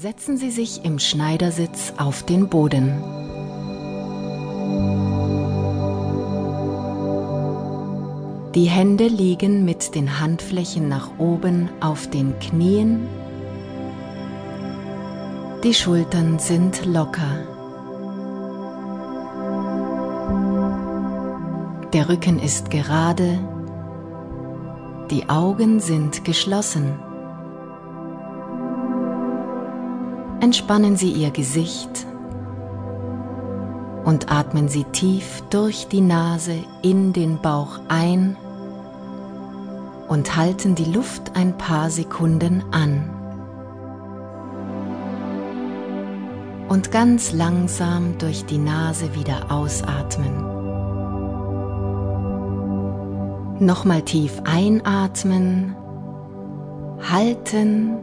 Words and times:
Setzen 0.00 0.38
Sie 0.38 0.50
sich 0.50 0.82
im 0.86 0.98
Schneidersitz 0.98 1.92
auf 1.98 2.22
den 2.22 2.48
Boden. 2.48 3.04
Die 8.54 8.64
Hände 8.64 9.08
liegen 9.08 9.66
mit 9.66 9.94
den 9.94 10.18
Handflächen 10.18 10.88
nach 10.88 11.10
oben 11.18 11.68
auf 11.80 12.08
den 12.08 12.38
Knien. 12.38 13.08
Die 15.64 15.74
Schultern 15.74 16.38
sind 16.38 16.86
locker. 16.86 17.36
Der 21.92 22.08
Rücken 22.08 22.38
ist 22.38 22.70
gerade. 22.70 23.38
Die 25.10 25.28
Augen 25.28 25.78
sind 25.78 26.24
geschlossen. 26.24 27.09
Entspannen 30.40 30.96
Sie 30.96 31.12
Ihr 31.12 31.30
Gesicht 31.30 32.06
und 34.04 34.32
atmen 34.32 34.68
Sie 34.68 34.84
tief 34.84 35.42
durch 35.50 35.86
die 35.88 36.00
Nase 36.00 36.54
in 36.80 37.12
den 37.12 37.38
Bauch 37.42 37.78
ein 37.88 38.38
und 40.08 40.36
halten 40.36 40.74
die 40.74 40.90
Luft 40.90 41.36
ein 41.36 41.58
paar 41.58 41.90
Sekunden 41.90 42.64
an. 42.70 43.10
Und 46.70 46.90
ganz 46.90 47.32
langsam 47.32 48.16
durch 48.16 48.46
die 48.46 48.58
Nase 48.58 49.14
wieder 49.14 49.52
ausatmen. 49.52 50.46
Nochmal 53.58 54.00
tief 54.00 54.40
einatmen, 54.44 55.76
halten 57.10 57.98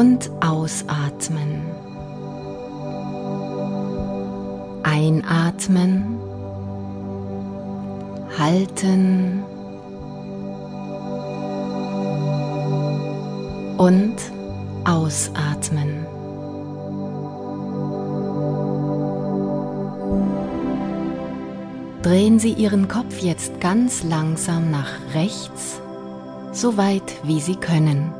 und 0.00 0.30
ausatmen. 0.40 1.60
Einatmen, 4.82 6.18
halten 8.38 9.42
und 13.76 14.16
ausatmen. 14.86 16.06
Drehen 22.00 22.38
Sie 22.38 22.54
Ihren 22.54 22.88
Kopf 22.88 23.18
jetzt 23.18 23.60
ganz 23.60 24.02
langsam 24.02 24.70
nach 24.70 24.92
rechts, 25.12 25.78
so 26.52 26.78
weit 26.78 27.12
wie 27.22 27.40
Sie 27.40 27.56
können. 27.56 28.14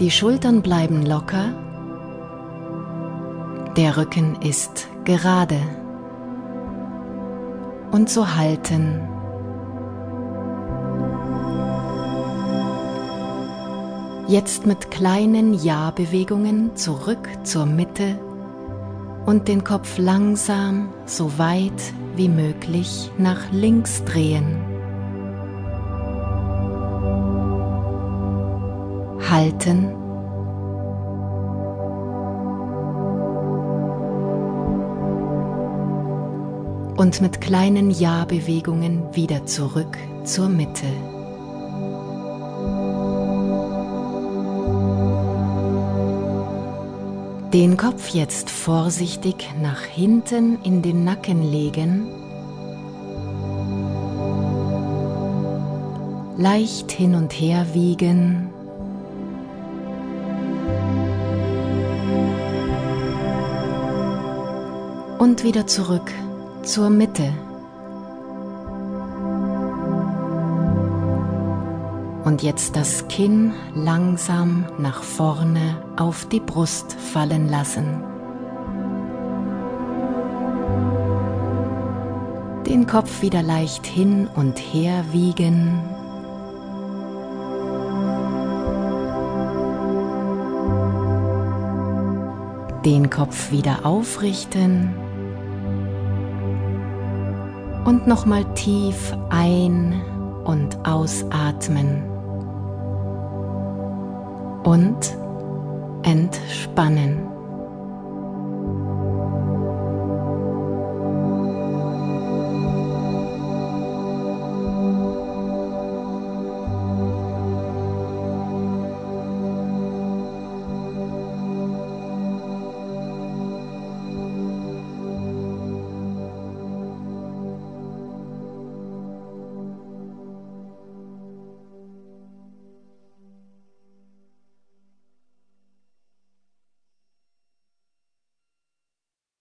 Die 0.00 0.12
Schultern 0.12 0.62
bleiben 0.62 1.04
locker, 1.04 1.52
der 3.76 3.96
Rücken 3.96 4.40
ist 4.42 4.86
gerade 5.04 5.60
und 7.90 8.08
so 8.08 8.36
halten. 8.36 9.00
Jetzt 14.28 14.66
mit 14.66 14.92
kleinen 14.92 15.54
Ja-Bewegungen 15.54 16.76
zurück 16.76 17.28
zur 17.42 17.66
Mitte 17.66 18.20
und 19.26 19.48
den 19.48 19.64
Kopf 19.64 19.98
langsam 19.98 20.90
so 21.06 21.38
weit 21.38 21.92
wie 22.14 22.28
möglich 22.28 23.10
nach 23.18 23.50
links 23.50 24.04
drehen. 24.04 24.67
Halten. 29.30 29.94
Und 36.96 37.20
mit 37.20 37.40
kleinen 37.40 37.90
Ja-Bewegungen 37.90 39.14
wieder 39.14 39.46
zurück 39.46 39.96
zur 40.24 40.48
Mitte. 40.48 40.86
Den 47.52 47.78
Kopf 47.78 48.10
jetzt 48.10 48.50
vorsichtig 48.50 49.48
nach 49.62 49.80
hinten 49.80 50.58
in 50.64 50.82
den 50.82 51.04
Nacken 51.04 51.50
legen. 51.50 52.06
Leicht 56.36 56.92
hin 56.92 57.14
und 57.14 57.32
her 57.32 57.66
wiegen. 57.72 58.47
Und 65.18 65.42
wieder 65.42 65.66
zurück 65.66 66.12
zur 66.62 66.90
Mitte. 66.90 67.32
Und 72.24 72.42
jetzt 72.42 72.76
das 72.76 73.08
Kinn 73.08 73.52
langsam 73.74 74.66
nach 74.78 75.02
vorne 75.02 75.82
auf 75.96 76.26
die 76.26 76.40
Brust 76.40 76.92
fallen 76.92 77.48
lassen. 77.48 78.04
Den 82.66 82.86
Kopf 82.86 83.22
wieder 83.22 83.42
leicht 83.42 83.86
hin 83.86 84.28
und 84.36 84.58
her 84.58 85.04
wiegen. 85.10 85.82
Den 92.84 93.10
Kopf 93.10 93.50
wieder 93.50 93.86
aufrichten 93.86 95.07
und 97.88 98.06
nochmal 98.06 98.44
tief 98.52 99.16
ein- 99.30 100.02
und 100.44 100.76
ausatmen 100.86 102.02
und 104.62 105.16
entspannen. 106.02 107.37